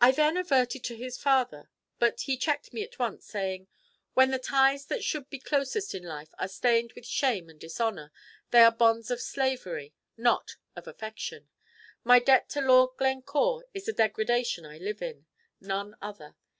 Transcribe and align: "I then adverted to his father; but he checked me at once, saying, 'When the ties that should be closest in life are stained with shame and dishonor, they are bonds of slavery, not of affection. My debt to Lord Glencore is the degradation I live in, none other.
"I 0.00 0.12
then 0.12 0.36
adverted 0.36 0.84
to 0.84 0.94
his 0.94 1.18
father; 1.18 1.68
but 1.98 2.20
he 2.20 2.36
checked 2.36 2.72
me 2.72 2.84
at 2.84 3.00
once, 3.00 3.26
saying, 3.26 3.66
'When 4.14 4.30
the 4.30 4.38
ties 4.38 4.86
that 4.86 5.02
should 5.02 5.28
be 5.30 5.40
closest 5.40 5.96
in 5.96 6.04
life 6.04 6.32
are 6.38 6.46
stained 6.46 6.92
with 6.92 7.04
shame 7.04 7.48
and 7.48 7.58
dishonor, 7.58 8.12
they 8.52 8.60
are 8.62 8.70
bonds 8.70 9.10
of 9.10 9.20
slavery, 9.20 9.94
not 10.16 10.54
of 10.76 10.86
affection. 10.86 11.48
My 12.04 12.20
debt 12.20 12.48
to 12.50 12.60
Lord 12.60 12.90
Glencore 12.98 13.64
is 13.74 13.86
the 13.86 13.92
degradation 13.92 14.64
I 14.64 14.78
live 14.78 15.02
in, 15.02 15.26
none 15.60 15.96
other. 16.00 16.36